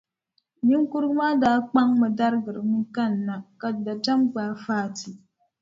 [0.67, 5.11] Niŋkurugu maa daa kpaŋ darigirimi kanna, ka dabiɛm gbaai Fati.